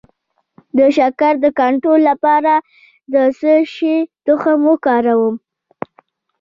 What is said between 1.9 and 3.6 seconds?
لپاره د څه